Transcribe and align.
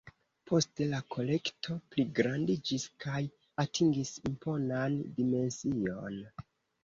Poste 0.51 0.85
la 0.91 0.99
kolekto 1.15 1.75
pligrandiĝis 1.95 2.85
kaj 3.05 3.21
atingis 3.65 4.13
imponan 4.31 4.97
dimension. 5.19 6.19